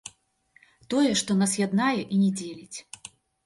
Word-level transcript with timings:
Тое, 0.93 1.11
што 1.21 1.37
нас 1.43 1.55
яднае 1.67 1.99
і 2.01 2.15
не 2.25 2.33
дзеліць. 2.43 2.77